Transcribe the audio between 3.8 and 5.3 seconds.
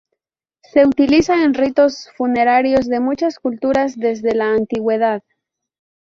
desde la antigüedad.